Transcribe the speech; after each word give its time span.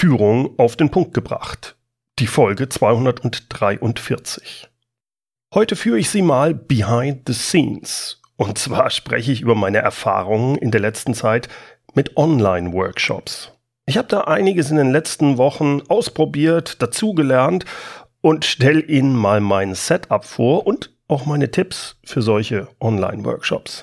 Führung 0.00 0.56
auf 0.60 0.76
den 0.76 0.90
Punkt 0.90 1.12
gebracht. 1.12 1.74
Die 2.20 2.28
Folge 2.28 2.68
243. 2.68 4.68
Heute 5.52 5.74
führe 5.74 5.98
ich 5.98 6.08
Sie 6.08 6.22
mal 6.22 6.54
behind 6.54 7.22
the 7.26 7.34
scenes. 7.34 8.22
Und 8.36 8.58
zwar 8.58 8.90
spreche 8.90 9.32
ich 9.32 9.40
über 9.40 9.56
meine 9.56 9.78
Erfahrungen 9.78 10.54
in 10.54 10.70
der 10.70 10.80
letzten 10.80 11.14
Zeit 11.14 11.48
mit 11.94 12.16
Online-Workshops. 12.16 13.50
Ich 13.86 13.98
habe 13.98 14.06
da 14.06 14.20
einiges 14.20 14.70
in 14.70 14.76
den 14.76 14.92
letzten 14.92 15.36
Wochen 15.36 15.82
ausprobiert, 15.88 16.80
dazugelernt 16.80 17.64
und 18.20 18.44
stelle 18.44 18.82
Ihnen 18.82 19.16
mal 19.16 19.40
mein 19.40 19.74
Setup 19.74 20.24
vor 20.24 20.64
und 20.64 20.94
auch 21.08 21.26
meine 21.26 21.50
Tipps 21.50 21.96
für 22.04 22.22
solche 22.22 22.68
Online-Workshops. 22.80 23.82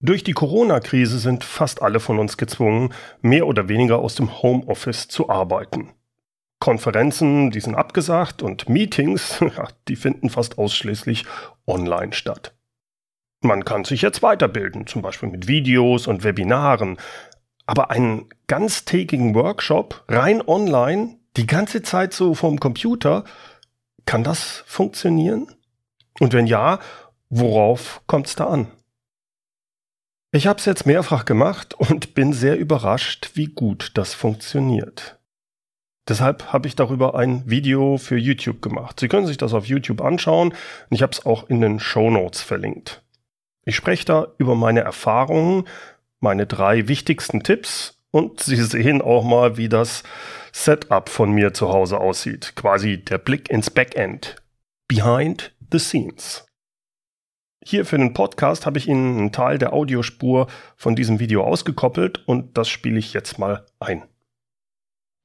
Durch 0.00 0.22
die 0.22 0.32
Corona-Krise 0.32 1.18
sind 1.18 1.42
fast 1.42 1.80
alle 1.80 2.00
von 2.00 2.18
uns 2.18 2.36
gezwungen, 2.36 2.92
mehr 3.22 3.46
oder 3.46 3.68
weniger 3.68 3.98
aus 3.98 4.14
dem 4.14 4.42
Homeoffice 4.42 5.08
zu 5.08 5.30
arbeiten. 5.30 5.94
Konferenzen, 6.58 7.50
die 7.50 7.60
sind 7.60 7.74
abgesagt 7.74 8.42
und 8.42 8.68
Meetings, 8.68 9.42
die 9.88 9.96
finden 9.96 10.28
fast 10.28 10.58
ausschließlich 10.58 11.24
online 11.66 12.12
statt. 12.12 12.54
Man 13.40 13.64
kann 13.64 13.84
sich 13.84 14.02
jetzt 14.02 14.22
weiterbilden, 14.22 14.86
zum 14.86 15.02
Beispiel 15.02 15.30
mit 15.30 15.48
Videos 15.48 16.06
und 16.06 16.24
Webinaren, 16.24 16.98
aber 17.66 17.90
einen 17.90 18.28
ganztägigen 18.48 19.34
Workshop 19.34 20.04
rein 20.08 20.46
online, 20.46 21.18
die 21.36 21.46
ganze 21.46 21.82
Zeit 21.82 22.12
so 22.12 22.34
vom 22.34 22.60
Computer, 22.60 23.24
kann 24.04 24.24
das 24.24 24.62
funktionieren? 24.66 25.54
Und 26.20 26.32
wenn 26.32 26.46
ja, 26.46 26.80
worauf 27.28 28.02
kommt 28.06 28.26
es 28.26 28.36
da 28.36 28.46
an? 28.46 28.68
Ich 30.36 30.46
habe 30.46 30.58
es 30.58 30.66
jetzt 30.66 30.84
mehrfach 30.84 31.24
gemacht 31.24 31.72
und 31.72 32.12
bin 32.12 32.34
sehr 32.34 32.58
überrascht, 32.58 33.30
wie 33.32 33.46
gut 33.46 33.92
das 33.94 34.12
funktioniert. 34.12 35.18
Deshalb 36.06 36.52
habe 36.52 36.68
ich 36.68 36.76
darüber 36.76 37.14
ein 37.14 37.48
Video 37.48 37.96
für 37.96 38.18
YouTube 38.18 38.60
gemacht. 38.60 39.00
Sie 39.00 39.08
können 39.08 39.26
sich 39.26 39.38
das 39.38 39.54
auf 39.54 39.64
YouTube 39.64 40.02
anschauen 40.02 40.48
und 40.50 40.94
ich 40.94 41.00
habe 41.00 41.12
es 41.12 41.24
auch 41.24 41.48
in 41.48 41.62
den 41.62 41.80
Show 41.80 42.10
Notes 42.10 42.42
verlinkt. 42.42 43.02
Ich 43.64 43.76
spreche 43.76 44.04
da 44.04 44.26
über 44.36 44.54
meine 44.56 44.80
Erfahrungen, 44.80 45.64
meine 46.20 46.46
drei 46.46 46.86
wichtigsten 46.86 47.42
Tipps 47.42 47.98
und 48.10 48.40
Sie 48.42 48.62
sehen 48.62 49.00
auch 49.00 49.24
mal, 49.24 49.56
wie 49.56 49.70
das 49.70 50.02
Setup 50.52 51.08
von 51.08 51.30
mir 51.30 51.54
zu 51.54 51.70
Hause 51.70 51.98
aussieht. 51.98 52.52
Quasi 52.56 53.02
der 53.02 53.16
Blick 53.16 53.48
ins 53.48 53.70
Backend. 53.70 54.36
Behind 54.86 55.54
the 55.72 55.78
scenes. 55.78 56.45
Hier 57.68 57.84
für 57.84 57.98
den 57.98 58.12
Podcast 58.12 58.64
habe 58.64 58.78
ich 58.78 58.86
Ihnen 58.86 59.18
einen 59.18 59.32
Teil 59.32 59.58
der 59.58 59.72
Audiospur 59.72 60.46
von 60.76 60.94
diesem 60.94 61.18
Video 61.18 61.42
ausgekoppelt 61.42 62.22
und 62.24 62.56
das 62.56 62.68
spiele 62.68 62.96
ich 62.96 63.12
jetzt 63.12 63.40
mal 63.40 63.66
ein. 63.80 64.04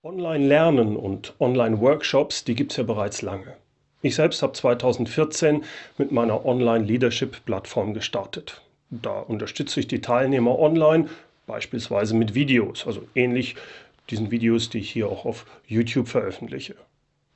Online-Lernen 0.01 0.95
und 0.95 1.35
Online-Workshops, 1.39 2.43
die 2.43 2.55
gibt 2.55 2.71
es 2.71 2.77
ja 2.77 2.83
bereits 2.83 3.21
lange. 3.21 3.57
Ich 4.01 4.15
selbst 4.15 4.41
habe 4.41 4.53
2014 4.53 5.63
mit 5.99 6.11
meiner 6.11 6.43
Online-Leadership-Plattform 6.43 7.93
gestartet. 7.93 8.63
Da 8.89 9.19
unterstütze 9.19 9.79
ich 9.79 9.87
die 9.87 10.01
Teilnehmer 10.01 10.57
online, 10.57 11.09
beispielsweise 11.45 12.15
mit 12.15 12.33
Videos, 12.33 12.87
also 12.87 13.03
ähnlich 13.13 13.53
diesen 14.09 14.31
Videos, 14.31 14.71
die 14.71 14.79
ich 14.79 14.89
hier 14.89 15.09
auch 15.09 15.25
auf 15.25 15.45
YouTube 15.67 16.07
veröffentliche. 16.07 16.73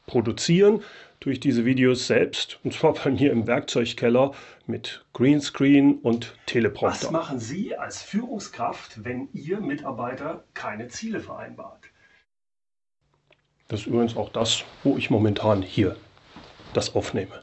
Produzieren 0.07 0.81
durch 1.19 1.39
diese 1.39 1.65
Videos 1.65 2.07
selbst, 2.07 2.59
und 2.63 2.73
zwar 2.73 2.93
bei 2.93 3.11
mir 3.11 3.31
im 3.31 3.47
Werkzeugkeller 3.47 4.33
mit 4.67 5.05
Greenscreen 5.13 5.99
und 5.99 6.35
Teleprompter. 6.45 7.07
Was 7.07 7.11
machen 7.11 7.39
Sie 7.39 7.75
als 7.75 8.01
Führungskraft, 8.01 9.03
wenn 9.03 9.29
Ihr 9.33 9.59
Mitarbeiter 9.59 10.43
keine 10.53 10.87
Ziele 10.87 11.19
vereinbart? 11.19 11.85
Das 13.67 13.81
ist 13.81 13.87
übrigens 13.87 14.15
auch 14.15 14.29
das, 14.29 14.63
wo 14.83 14.97
ich 14.97 15.09
momentan 15.09 15.61
hier 15.61 15.95
das 16.73 16.95
aufnehme. 16.95 17.41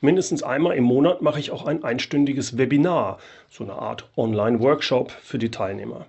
Mindestens 0.00 0.42
einmal 0.42 0.76
im 0.76 0.84
Monat 0.84 1.22
mache 1.22 1.40
ich 1.40 1.50
auch 1.50 1.66
ein 1.66 1.82
einstündiges 1.82 2.56
Webinar, 2.56 3.18
so 3.50 3.64
eine 3.64 3.74
Art 3.74 4.08
Online-Workshop 4.16 5.10
für 5.10 5.38
die 5.38 5.50
Teilnehmer. 5.50 6.06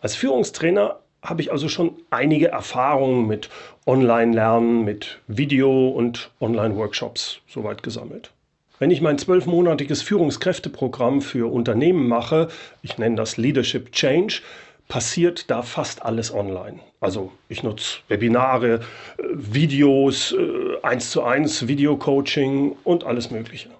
Als 0.00 0.16
Führungstrainer 0.16 1.00
habe 1.22 1.40
ich 1.40 1.52
also 1.52 1.68
schon 1.68 1.94
einige 2.10 2.48
Erfahrungen 2.48 3.26
mit 3.26 3.48
Online-Lernen, 3.86 4.84
mit 4.84 5.20
Video- 5.28 5.88
und 5.88 6.30
Online-Workshops 6.40 7.40
soweit 7.46 7.82
gesammelt. 7.82 8.32
Wenn 8.78 8.90
ich 8.90 9.00
mein 9.00 9.18
zwölfmonatiges 9.18 10.02
Führungskräfteprogramm 10.02 11.20
für 11.22 11.52
Unternehmen 11.52 12.08
mache, 12.08 12.48
ich 12.82 12.98
nenne 12.98 13.14
das 13.14 13.36
Leadership 13.36 13.92
Change, 13.92 14.40
passiert 14.88 15.48
da 15.50 15.62
fast 15.62 16.02
alles 16.02 16.34
online. 16.34 16.80
Also 17.00 17.30
ich 17.48 17.62
nutze 17.62 18.00
Webinare, 18.08 18.74
äh, 18.74 19.22
Videos, 19.32 20.32
äh, 20.32 20.82
eins 20.82 21.12
zu 21.12 21.22
eins 21.22 21.68
Videocoaching 21.68 22.76
und 22.82 23.04
alles 23.04 23.30
Mögliche. 23.30 23.70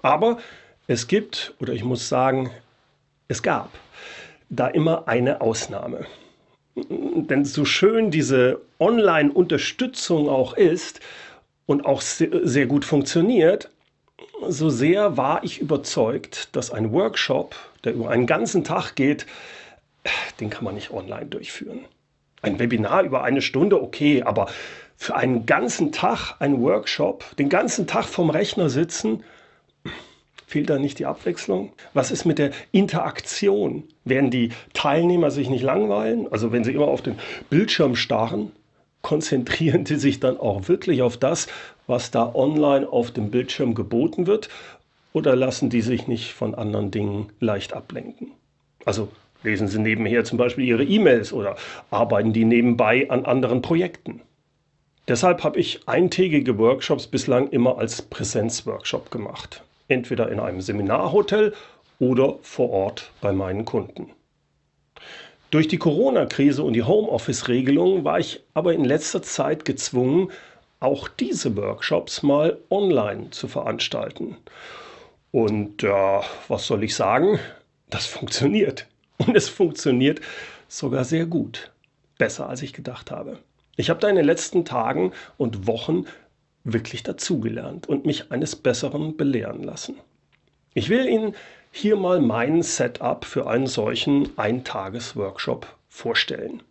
Aber 0.00 0.38
es 0.86 1.06
gibt, 1.06 1.54
oder 1.60 1.74
ich 1.74 1.84
muss 1.84 2.08
sagen, 2.08 2.50
es 3.28 3.42
gab 3.42 3.70
da 4.48 4.68
immer 4.68 5.06
eine 5.06 5.42
Ausnahme. 5.42 6.06
Denn 6.88 7.44
so 7.44 7.64
schön 7.64 8.10
diese 8.10 8.60
Online-Unterstützung 8.78 10.28
auch 10.28 10.54
ist 10.54 11.00
und 11.66 11.84
auch 11.84 12.00
sehr 12.00 12.66
gut 12.66 12.84
funktioniert, 12.84 13.70
so 14.48 14.70
sehr 14.70 15.16
war 15.16 15.42
ich 15.44 15.60
überzeugt, 15.60 16.54
dass 16.56 16.70
ein 16.70 16.92
Workshop, 16.92 17.56
der 17.84 17.94
über 17.94 18.10
einen 18.10 18.26
ganzen 18.26 18.64
Tag 18.64 18.94
geht, 18.94 19.26
den 20.40 20.50
kann 20.50 20.64
man 20.64 20.74
nicht 20.74 20.90
online 20.90 21.26
durchführen. 21.26 21.80
Ein 22.40 22.58
Webinar 22.58 23.02
über 23.02 23.24
eine 23.24 23.42
Stunde, 23.42 23.82
okay, 23.82 24.22
aber 24.22 24.46
für 24.96 25.16
einen 25.16 25.46
ganzen 25.46 25.92
Tag 25.92 26.36
ein 26.38 26.60
Workshop, 26.60 27.36
den 27.36 27.48
ganzen 27.48 27.86
Tag 27.86 28.04
vom 28.04 28.30
Rechner 28.30 28.70
sitzen, 28.70 29.24
Fehlt 30.48 30.70
da 30.70 30.78
nicht 30.78 30.98
die 30.98 31.04
Abwechslung? 31.04 31.72
Was 31.92 32.10
ist 32.10 32.24
mit 32.24 32.38
der 32.38 32.52
Interaktion? 32.72 33.82
Werden 34.06 34.30
die 34.30 34.48
Teilnehmer 34.72 35.30
sich 35.30 35.50
nicht 35.50 35.62
langweilen? 35.62 36.26
Also 36.32 36.52
wenn 36.52 36.64
sie 36.64 36.72
immer 36.72 36.88
auf 36.88 37.02
den 37.02 37.16
Bildschirm 37.50 37.96
starren, 37.96 38.50
konzentrieren 39.02 39.84
die 39.84 39.96
sich 39.96 40.20
dann 40.20 40.40
auch 40.40 40.66
wirklich 40.66 41.02
auf 41.02 41.18
das, 41.18 41.48
was 41.86 42.10
da 42.10 42.34
online 42.34 42.88
auf 42.88 43.10
dem 43.10 43.30
Bildschirm 43.30 43.74
geboten 43.74 44.26
wird? 44.26 44.48
Oder 45.12 45.36
lassen 45.36 45.68
die 45.68 45.82
sich 45.82 46.08
nicht 46.08 46.32
von 46.32 46.54
anderen 46.54 46.90
Dingen 46.90 47.28
leicht 47.40 47.74
ablenken? 47.74 48.28
Also 48.86 49.08
lesen 49.42 49.68
sie 49.68 49.78
nebenher 49.78 50.24
zum 50.24 50.38
Beispiel 50.38 50.64
ihre 50.64 50.84
E-Mails 50.84 51.34
oder 51.34 51.56
arbeiten 51.90 52.32
die 52.32 52.46
nebenbei 52.46 53.10
an 53.10 53.26
anderen 53.26 53.60
Projekten? 53.60 54.22
Deshalb 55.08 55.44
habe 55.44 55.60
ich 55.60 55.86
eintägige 55.86 56.56
Workshops 56.56 57.06
bislang 57.06 57.50
immer 57.50 57.76
als 57.76 58.00
Präsenzworkshop 58.00 59.10
gemacht 59.10 59.62
entweder 59.88 60.30
in 60.30 60.40
einem 60.40 60.60
Seminarhotel 60.60 61.54
oder 61.98 62.38
vor 62.42 62.70
Ort 62.70 63.10
bei 63.20 63.32
meinen 63.32 63.64
Kunden. 63.64 64.12
Durch 65.50 65.66
die 65.66 65.78
Corona-Krise 65.78 66.62
und 66.62 66.74
die 66.74 66.82
Homeoffice-Regelung 66.82 68.04
war 68.04 68.18
ich 68.18 68.40
aber 68.54 68.74
in 68.74 68.84
letzter 68.84 69.22
Zeit 69.22 69.64
gezwungen, 69.64 70.30
auch 70.78 71.08
diese 71.08 71.56
Workshops 71.56 72.22
mal 72.22 72.58
online 72.70 73.30
zu 73.30 73.48
veranstalten. 73.48 74.36
Und 75.32 75.82
äh, 75.82 76.20
was 76.48 76.66
soll 76.66 76.84
ich 76.84 76.94
sagen? 76.94 77.38
Das 77.88 78.06
funktioniert. 78.06 78.86
Und 79.16 79.36
es 79.36 79.48
funktioniert 79.48 80.20
sogar 80.68 81.04
sehr 81.04 81.26
gut. 81.26 81.72
Besser 82.18 82.48
als 82.48 82.62
ich 82.62 82.72
gedacht 82.72 83.10
habe. 83.10 83.38
Ich 83.76 83.90
habe 83.90 84.00
da 84.00 84.08
in 84.08 84.16
den 84.16 84.24
letzten 84.24 84.64
Tagen 84.64 85.12
und 85.36 85.66
Wochen 85.66 86.04
wirklich 86.72 87.02
dazugelernt 87.02 87.88
und 87.88 88.06
mich 88.06 88.30
eines 88.30 88.56
Besseren 88.56 89.16
belehren 89.16 89.62
lassen. 89.62 89.96
Ich 90.74 90.88
will 90.88 91.06
Ihnen 91.06 91.34
hier 91.70 91.96
mal 91.96 92.20
mein 92.20 92.62
Setup 92.62 93.24
für 93.24 93.48
einen 93.48 93.66
solchen 93.66 94.36
Eintages-Workshop 94.38 95.66
vorstellen. 95.88 96.62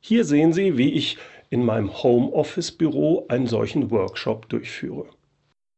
Hier 0.00 0.24
sehen 0.24 0.52
Sie, 0.52 0.78
wie 0.78 0.92
ich 0.92 1.18
in 1.50 1.64
meinem 1.64 2.02
Homeoffice-Büro 2.02 3.26
einen 3.28 3.46
solchen 3.46 3.90
Workshop 3.90 4.48
durchführe. 4.48 5.06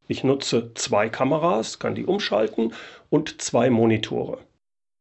Ich 0.07 0.25
nutze 0.25 0.75
zwei 0.75 1.09
Kameras, 1.09 1.79
kann 1.79 1.95
die 1.95 2.05
umschalten 2.05 2.75
und 3.09 3.41
zwei 3.41 3.71
Monitore. 3.71 4.39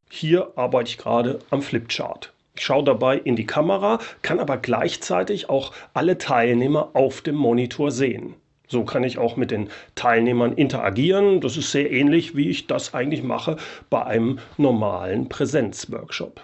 Hier 0.10 0.54
arbeite 0.56 0.90
ich 0.90 0.98
gerade 0.98 1.40
am 1.50 1.62
Flipchart. 1.62 2.34
Ich 2.56 2.64
schaue 2.64 2.84
dabei 2.84 3.18
in 3.18 3.36
die 3.36 3.46
Kamera, 3.46 4.00
kann 4.22 4.40
aber 4.40 4.58
gleichzeitig 4.58 5.50
auch 5.50 5.74
alle 5.94 6.18
Teilnehmer 6.18 6.92
auf 6.94 7.22
dem 7.22 7.36
Monitor 7.36 7.92
sehen. 7.92 8.36
So 8.72 8.86
kann 8.86 9.04
ich 9.04 9.18
auch 9.18 9.36
mit 9.36 9.52
den 9.52 9.68
Teilnehmern 9.96 10.54
interagieren. 10.54 11.42
Das 11.42 11.58
ist 11.58 11.72
sehr 11.72 11.92
ähnlich, 11.92 12.38
wie 12.38 12.50
ich 12.50 12.68
das 12.68 12.94
eigentlich 12.94 13.22
mache 13.22 13.58
bei 13.90 14.06
einem 14.06 14.40
normalen 14.58 15.28
Präsenzworkshop. 15.28 16.40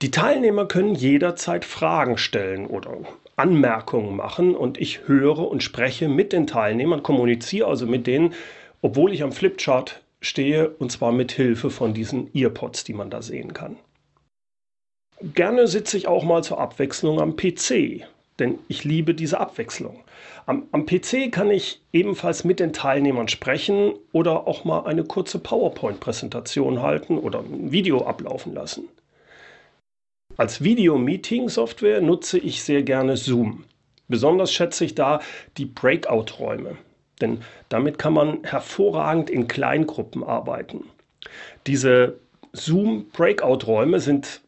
Die 0.00 0.10
Teilnehmer 0.10 0.66
können 0.66 0.94
jederzeit 0.94 1.66
Fragen 1.66 2.16
stellen 2.16 2.66
oder 2.66 2.96
Anmerkungen 3.36 4.16
machen 4.16 4.54
und 4.54 4.80
ich 4.80 5.06
höre 5.06 5.50
und 5.50 5.62
spreche 5.62 6.08
mit 6.08 6.32
den 6.32 6.46
Teilnehmern, 6.46 7.02
kommuniziere 7.02 7.68
also 7.68 7.86
mit 7.86 8.06
denen, 8.06 8.32
obwohl 8.80 9.12
ich 9.12 9.22
am 9.22 9.32
Flipchart 9.32 10.00
stehe 10.22 10.70
und 10.70 10.90
zwar 10.90 11.12
mit 11.12 11.32
Hilfe 11.32 11.68
von 11.68 11.92
diesen 11.92 12.30
Earpods, 12.34 12.84
die 12.84 12.94
man 12.94 13.10
da 13.10 13.20
sehen 13.20 13.52
kann. 13.52 13.76
Gerne 15.34 15.66
sitze 15.66 15.98
ich 15.98 16.08
auch 16.08 16.24
mal 16.24 16.42
zur 16.42 16.58
Abwechslung 16.58 17.20
am 17.20 17.36
PC, 17.36 18.06
denn 18.38 18.58
ich 18.68 18.84
liebe 18.84 19.14
diese 19.14 19.40
Abwechslung. 19.40 20.04
Am, 20.44 20.66
am, 20.72 20.86
PC 20.86 21.32
kann 21.32 21.50
ich 21.50 21.80
ebenfalls 21.92 22.44
mit 22.44 22.60
den 22.60 22.72
Teilnehmern 22.72 23.28
sprechen 23.28 23.94
oder 24.12 24.46
auch 24.46 24.64
mal 24.64 24.84
eine 24.86 25.04
kurze 25.04 25.38
PowerPoint-Präsentation 25.38 26.82
halten 26.82 27.18
oder 27.18 27.40
ein 27.40 27.72
Video 27.72 28.04
ablaufen 28.04 28.54
lassen. 28.54 28.88
Als 30.36 30.62
Video-Meeting-Software 30.62 32.02
nutze 32.02 32.38
ich 32.38 32.62
sehr 32.62 32.82
gerne 32.82 33.16
Zoom. 33.16 33.64
Besonders 34.08 34.52
schätze 34.52 34.84
ich 34.84 34.94
da 34.94 35.20
die 35.56 35.64
Breakout-Räume, 35.64 36.76
denn 37.20 37.40
damit 37.68 37.98
kann 37.98 38.12
man 38.12 38.44
hervorragend 38.44 39.30
in 39.30 39.48
Kleingruppen 39.48 40.22
arbeiten. 40.22 40.84
Diese 41.66 42.20
Zoom-Breakout-Räume 42.52 43.98
sind 43.98 44.42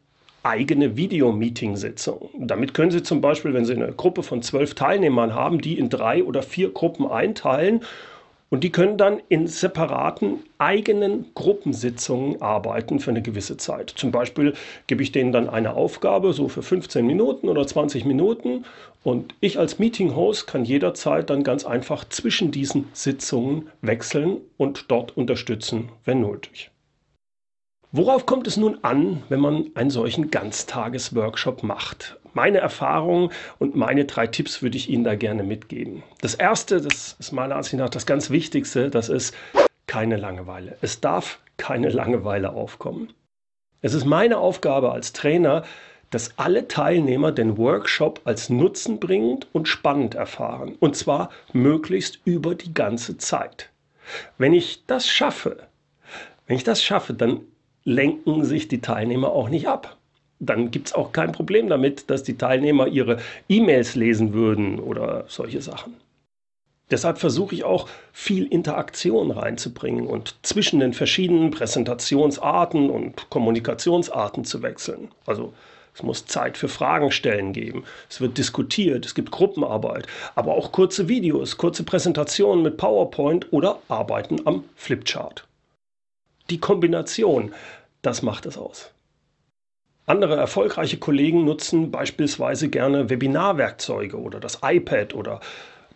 eigene 0.49 0.97
Videomeeting-Sitzung. 0.97 2.29
Damit 2.39 2.73
können 2.73 2.89
Sie 2.89 3.03
zum 3.03 3.21
Beispiel, 3.21 3.53
wenn 3.53 3.65
Sie 3.65 3.73
eine 3.73 3.91
Gruppe 3.91 4.23
von 4.23 4.41
zwölf 4.41 4.73
Teilnehmern 4.73 5.35
haben, 5.35 5.61
die 5.61 5.77
in 5.77 5.89
drei 5.89 6.23
oder 6.23 6.41
vier 6.41 6.71
Gruppen 6.71 7.05
einteilen 7.07 7.81
und 8.49 8.63
die 8.63 8.71
können 8.71 8.97
dann 8.97 9.21
in 9.29 9.45
separaten 9.45 10.39
eigenen 10.57 11.27
Gruppensitzungen 11.35 12.41
arbeiten 12.41 12.99
für 12.99 13.11
eine 13.11 13.21
gewisse 13.21 13.57
Zeit. 13.57 13.91
Zum 13.91 14.11
Beispiel 14.11 14.53
gebe 14.87 15.03
ich 15.03 15.11
denen 15.11 15.31
dann 15.31 15.47
eine 15.47 15.75
Aufgabe, 15.75 16.33
so 16.33 16.47
für 16.47 16.63
15 16.63 17.05
Minuten 17.05 17.47
oder 17.47 17.67
20 17.67 18.05
Minuten. 18.05 18.65
Und 19.03 19.35
ich 19.39 19.59
als 19.59 19.77
Meeting-Host 19.77 20.47
kann 20.47 20.65
jederzeit 20.65 21.29
dann 21.29 21.43
ganz 21.43 21.63
einfach 21.63 22.09
zwischen 22.09 22.49
diesen 22.49 22.87
Sitzungen 22.93 23.69
wechseln 23.81 24.37
und 24.57 24.85
dort 24.89 25.15
unterstützen, 25.15 25.89
wenn 26.05 26.21
nötig. 26.21 26.71
Worauf 27.91 28.27
kommt 28.27 28.45
es 28.45 28.55
nun 28.55 28.77
an, 28.83 29.23
wenn 29.29 29.39
man 29.39 29.71
einen 29.73 29.89
solchen 29.89 30.29
Ganztages-Workshop 30.29 31.63
macht? 31.63 32.19
Meine 32.35 32.59
Erfahrungen 32.59 33.31
und 33.57 33.75
meine 33.75 34.05
drei 34.05 34.27
Tipps 34.27 34.61
würde 34.61 34.77
ich 34.77 34.91
Ihnen 34.91 35.03
da 35.03 35.15
gerne 35.15 35.41
mitgeben. 35.41 36.03
Das 36.21 36.35
erste, 36.35 36.81
das 36.81 37.15
ist 37.17 37.31
meiner 37.31 37.55
Ansicht 37.55 37.77
nach 37.77 37.89
das 37.89 38.05
ganz 38.05 38.29
Wichtigste, 38.29 38.91
das 38.91 39.09
ist 39.09 39.35
keine 39.87 40.17
Langeweile. 40.17 40.77
Es 40.81 41.01
darf 41.01 41.39
keine 41.57 41.89
Langeweile 41.89 42.51
aufkommen. 42.53 43.11
Es 43.81 43.95
ist 43.95 44.05
meine 44.05 44.37
Aufgabe 44.37 44.91
als 44.91 45.11
Trainer, 45.11 45.63
dass 46.11 46.37
alle 46.37 46.67
Teilnehmer 46.67 47.31
den 47.31 47.57
Workshop 47.57 48.21
als 48.23 48.51
nutzenbringend 48.51 49.47
und 49.51 49.67
spannend 49.67 50.13
erfahren. 50.13 50.75
Und 50.79 50.95
zwar 50.95 51.31
möglichst 51.53 52.19
über 52.23 52.53
die 52.53 52.71
ganze 52.71 53.17
Zeit. 53.17 53.71
Wenn 54.37 54.53
ich 54.53 54.85
das 54.85 55.07
schaffe, 55.07 55.67
wenn 56.45 56.55
ich 56.55 56.63
das 56.63 56.83
schaffe, 56.83 57.15
dann 57.15 57.41
lenken 57.89 58.45
sich 58.45 58.67
die 58.67 58.81
Teilnehmer 58.81 59.31
auch 59.31 59.49
nicht 59.49 59.67
ab. 59.67 59.97
Dann 60.39 60.71
gibt 60.71 60.87
es 60.87 60.93
auch 60.93 61.11
kein 61.11 61.31
Problem 61.31 61.67
damit, 61.67 62.09
dass 62.09 62.23
die 62.23 62.37
Teilnehmer 62.37 62.87
ihre 62.87 63.17
E-Mails 63.49 63.95
lesen 63.95 64.33
würden 64.33 64.79
oder 64.79 65.25
solche 65.27 65.61
Sachen. 65.61 65.95
Deshalb 66.91 67.19
versuche 67.19 67.53
ich 67.53 67.63
auch 67.63 67.87
viel 68.13 68.45
Interaktion 68.45 69.31
reinzubringen 69.31 70.07
und 70.07 70.35
zwischen 70.41 70.79
den 70.79 70.93
verschiedenen 70.93 71.51
Präsentationsarten 71.51 72.89
und 72.89 73.29
Kommunikationsarten 73.29 74.43
zu 74.45 74.63
wechseln. 74.63 75.09
Also 75.25 75.53
es 75.93 76.01
muss 76.01 76.25
Zeit 76.25 76.57
für 76.57 76.69
Fragen 76.69 77.11
stellen 77.11 77.53
geben. 77.53 77.83
Es 78.09 78.21
wird 78.21 78.37
diskutiert, 78.37 79.05
es 79.05 79.13
gibt 79.13 79.31
Gruppenarbeit, 79.31 80.07
aber 80.35 80.53
auch 80.53 80.71
kurze 80.71 81.09
Videos, 81.09 81.57
kurze 81.57 81.83
Präsentationen 81.83 82.63
mit 82.63 82.77
PowerPoint 82.77 83.51
oder 83.51 83.79
Arbeiten 83.87 84.47
am 84.47 84.63
Flipchart. 84.75 85.45
Die 86.49 86.59
Kombination 86.59 87.53
das 88.01 88.21
macht 88.21 88.45
es 88.45 88.57
aus. 88.57 88.91
Andere 90.05 90.35
erfolgreiche 90.35 90.97
Kollegen 90.97 91.45
nutzen 91.45 91.91
beispielsweise 91.91 92.69
gerne 92.69 93.09
Webinarwerkzeuge 93.11 94.19
oder 94.19 94.39
das 94.39 94.59
iPad 94.63 95.13
oder 95.13 95.39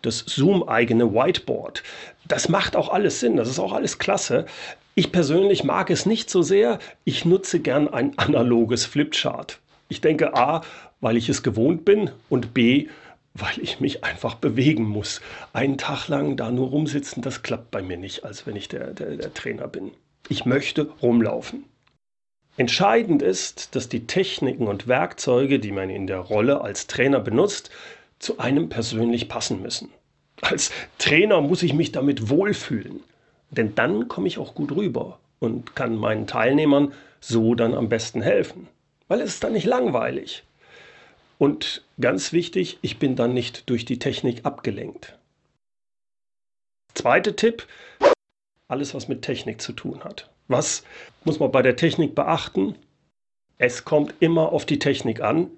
das 0.02 0.18
Zoom-eigene 0.20 1.12
Whiteboard. 1.12 1.82
Das 2.28 2.48
macht 2.48 2.76
auch 2.76 2.90
alles 2.90 3.20
Sinn, 3.20 3.36
das 3.36 3.48
ist 3.48 3.58
auch 3.58 3.72
alles 3.72 3.98
klasse. 3.98 4.46
Ich 4.94 5.10
persönlich 5.10 5.64
mag 5.64 5.90
es 5.90 6.06
nicht 6.06 6.30
so 6.30 6.42
sehr. 6.42 6.78
Ich 7.04 7.24
nutze 7.24 7.58
gern 7.58 7.88
ein 7.88 8.12
analoges 8.18 8.86
Flipchart. 8.86 9.58
Ich 9.88 10.00
denke 10.00 10.36
A, 10.36 10.62
weil 11.00 11.16
ich 11.16 11.28
es 11.28 11.42
gewohnt 11.42 11.84
bin 11.84 12.10
und 12.28 12.54
B, 12.54 12.88
weil 13.34 13.58
ich 13.60 13.80
mich 13.80 14.04
einfach 14.04 14.36
bewegen 14.36 14.84
muss. 14.84 15.20
Einen 15.52 15.76
Tag 15.76 16.06
lang 16.06 16.36
da 16.36 16.52
nur 16.52 16.68
rumsitzen, 16.68 17.20
das 17.20 17.42
klappt 17.42 17.72
bei 17.72 17.82
mir 17.82 17.96
nicht, 17.96 18.24
als 18.24 18.46
wenn 18.46 18.54
ich 18.54 18.68
der, 18.68 18.92
der, 18.92 19.16
der 19.16 19.34
Trainer 19.34 19.66
bin. 19.66 19.90
Ich 20.28 20.46
möchte 20.46 20.88
rumlaufen. 21.02 21.64
Entscheidend 22.56 23.20
ist, 23.20 23.74
dass 23.74 23.88
die 23.88 24.06
Techniken 24.06 24.68
und 24.68 24.86
Werkzeuge, 24.86 25.58
die 25.58 25.72
man 25.72 25.90
in 25.90 26.06
der 26.06 26.18
Rolle 26.18 26.60
als 26.60 26.86
Trainer 26.86 27.18
benutzt, 27.18 27.70
zu 28.20 28.38
einem 28.38 28.68
persönlich 28.68 29.28
passen 29.28 29.60
müssen. 29.60 29.90
Als 30.40 30.70
Trainer 30.98 31.40
muss 31.40 31.62
ich 31.62 31.74
mich 31.74 31.90
damit 31.90 32.28
wohlfühlen, 32.28 33.00
denn 33.50 33.74
dann 33.74 34.08
komme 34.08 34.28
ich 34.28 34.38
auch 34.38 34.54
gut 34.54 34.72
rüber 34.72 35.18
und 35.40 35.74
kann 35.74 35.96
meinen 35.96 36.26
Teilnehmern 36.26 36.92
so 37.20 37.54
dann 37.54 37.74
am 37.74 37.88
besten 37.88 38.22
helfen, 38.22 38.68
weil 39.08 39.20
es 39.20 39.34
ist 39.34 39.44
dann 39.44 39.52
nicht 39.52 39.66
langweilig. 39.66 40.44
Und 41.38 41.82
ganz 42.00 42.32
wichtig, 42.32 42.78
ich 42.82 42.98
bin 42.98 43.16
dann 43.16 43.34
nicht 43.34 43.68
durch 43.68 43.84
die 43.84 43.98
Technik 43.98 44.46
abgelenkt. 44.46 45.18
Zweiter 46.94 47.34
Tipp, 47.34 47.66
alles 48.68 48.94
was 48.94 49.08
mit 49.08 49.22
Technik 49.22 49.60
zu 49.60 49.72
tun 49.72 50.04
hat. 50.04 50.30
Was 50.48 50.84
muss 51.24 51.38
man 51.40 51.50
bei 51.50 51.62
der 51.62 51.76
Technik 51.76 52.14
beachten? 52.14 52.76
Es 53.58 53.84
kommt 53.84 54.14
immer 54.20 54.52
auf 54.52 54.66
die 54.66 54.78
Technik 54.78 55.20
an 55.20 55.50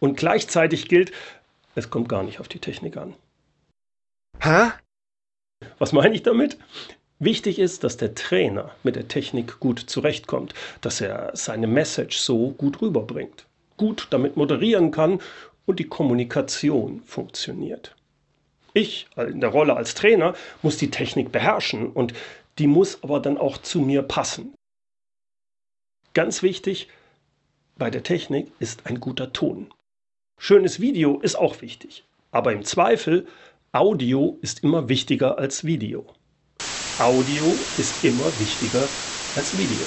und 0.00 0.16
gleichzeitig 0.16 0.88
gilt, 0.88 1.12
es 1.74 1.90
kommt 1.90 2.08
gar 2.08 2.22
nicht 2.22 2.40
auf 2.40 2.48
die 2.48 2.58
Technik 2.58 2.96
an. 2.96 3.14
Hä? 4.40 4.70
Was 5.78 5.92
meine 5.92 6.14
ich 6.14 6.22
damit? 6.22 6.58
Wichtig 7.18 7.58
ist, 7.58 7.82
dass 7.82 7.96
der 7.96 8.14
Trainer 8.14 8.74
mit 8.82 8.96
der 8.96 9.08
Technik 9.08 9.58
gut 9.58 9.80
zurechtkommt, 9.80 10.52
dass 10.82 11.00
er 11.00 11.30
seine 11.34 11.66
Message 11.66 12.18
so 12.18 12.50
gut 12.50 12.82
rüberbringt, 12.82 13.46
gut 13.78 14.08
damit 14.10 14.36
moderieren 14.36 14.90
kann 14.90 15.20
und 15.64 15.78
die 15.78 15.88
Kommunikation 15.88 17.02
funktioniert. 17.06 17.94
Ich 18.74 19.08
in 19.16 19.40
der 19.40 19.48
Rolle 19.48 19.76
als 19.76 19.94
Trainer 19.94 20.34
muss 20.62 20.76
die 20.76 20.90
Technik 20.90 21.32
beherrschen 21.32 21.88
und 21.90 22.12
die 22.58 22.66
muss 22.66 23.02
aber 23.02 23.20
dann 23.20 23.38
auch 23.38 23.58
zu 23.58 23.80
mir 23.80 24.02
passen. 24.02 24.54
Ganz 26.14 26.42
wichtig 26.42 26.88
bei 27.76 27.90
der 27.90 28.02
Technik 28.02 28.50
ist 28.58 28.86
ein 28.86 29.00
guter 29.00 29.32
Ton. 29.32 29.72
Schönes 30.38 30.80
Video 30.80 31.20
ist 31.20 31.36
auch 31.36 31.60
wichtig, 31.60 32.04
aber 32.30 32.52
im 32.52 32.64
Zweifel, 32.64 33.26
Audio 33.72 34.38
ist 34.40 34.62
immer 34.62 34.88
wichtiger 34.88 35.38
als 35.38 35.64
Video. 35.64 36.06
Audio 36.98 37.44
ist 37.76 38.02
immer 38.04 38.26
wichtiger 38.40 38.88
als 39.36 39.58
Video. 39.58 39.86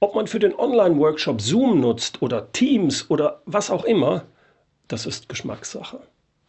Ob 0.00 0.14
man 0.14 0.26
für 0.26 0.38
den 0.38 0.54
Online-Workshop 0.54 1.40
Zoom 1.40 1.80
nutzt 1.80 2.22
oder 2.22 2.50
Teams 2.52 3.10
oder 3.10 3.42
was 3.44 3.70
auch 3.70 3.84
immer, 3.84 4.24
das 4.88 5.04
ist 5.06 5.28
Geschmackssache. 5.28 6.00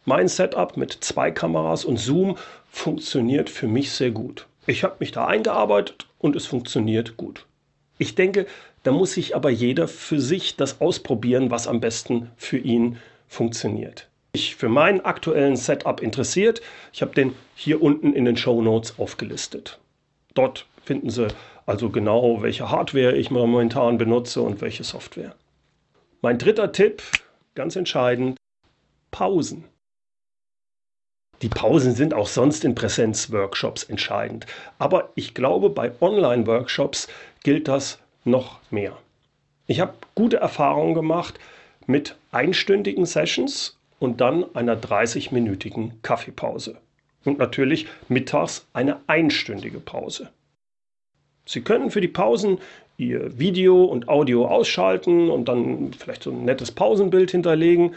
Mein 0.06 0.28
Setup 0.28 0.76
mit 0.76 0.92
zwei 1.00 1.30
Kameras 1.30 1.84
und 1.84 1.98
Zoom 1.98 2.36
funktioniert 2.70 3.48
für 3.48 3.66
mich 3.66 3.90
sehr 3.90 4.10
gut. 4.10 4.46
Ich 4.66 4.84
habe 4.84 4.96
mich 4.98 5.12
da 5.12 5.26
eingearbeitet 5.26 6.06
und 6.18 6.36
es 6.36 6.46
funktioniert 6.46 7.16
gut. 7.16 7.46
Ich 7.96 8.14
denke, 8.14 8.46
da 8.82 8.92
muss 8.92 9.14
sich 9.14 9.34
aber 9.34 9.48
jeder 9.48 9.88
für 9.88 10.20
sich 10.20 10.56
das 10.56 10.82
ausprobieren, 10.82 11.50
was 11.50 11.66
am 11.66 11.80
besten 11.80 12.30
für 12.36 12.58
ihn 12.58 12.98
funktioniert. 13.28 14.08
Ich 14.32 14.56
für 14.56 14.68
meinen 14.68 15.00
aktuellen 15.00 15.56
Setup 15.56 16.02
interessiert, 16.02 16.60
ich 16.92 17.00
habe 17.00 17.14
den 17.14 17.34
hier 17.54 17.80
unten 17.80 18.12
in 18.12 18.26
den 18.26 18.36
Show 18.36 18.60
Notes 18.60 18.98
aufgelistet. 18.98 19.78
Dort 20.34 20.66
finden 20.82 21.08
Sie 21.08 21.28
also 21.64 21.88
genau, 21.88 22.42
welche 22.42 22.70
Hardware 22.70 23.16
ich 23.16 23.30
momentan 23.30 23.96
benutze 23.96 24.42
und 24.42 24.60
welche 24.60 24.84
Software. 24.84 25.34
Mein 26.20 26.38
dritter 26.38 26.72
Tipp, 26.72 27.02
ganz 27.54 27.76
entscheidend, 27.76 28.36
Pausen. 29.10 29.64
Die 31.42 31.48
Pausen 31.48 31.94
sind 31.94 32.14
auch 32.14 32.26
sonst 32.26 32.64
in 32.64 32.74
Präsenzworkshops 32.74 33.84
entscheidend. 33.84 34.46
Aber 34.78 35.10
ich 35.14 35.34
glaube, 35.34 35.70
bei 35.70 35.92
Online-Workshops 36.00 37.08
gilt 37.42 37.68
das 37.68 37.98
noch 38.24 38.60
mehr. 38.70 38.96
Ich 39.66 39.80
habe 39.80 39.94
gute 40.14 40.36
Erfahrungen 40.36 40.94
gemacht 40.94 41.38
mit 41.86 42.16
einstündigen 42.32 43.06
Sessions 43.06 43.78
und 43.98 44.20
dann 44.20 44.44
einer 44.54 44.76
30-minütigen 44.76 45.92
Kaffeepause. 46.02 46.76
Und 47.24 47.38
natürlich 47.38 47.86
mittags 48.08 48.66
eine 48.72 49.00
einstündige 49.06 49.80
Pause. 49.80 50.30
Sie 51.46 51.62
können 51.62 51.90
für 51.90 52.00
die 52.00 52.08
Pausen 52.08 52.58
Ihr 52.96 53.38
Video 53.38 53.84
und 53.84 54.08
Audio 54.08 54.46
ausschalten 54.46 55.28
und 55.30 55.48
dann 55.48 55.92
vielleicht 55.94 56.22
so 56.22 56.30
ein 56.30 56.44
nettes 56.44 56.70
Pausenbild 56.70 57.30
hinterlegen, 57.30 57.94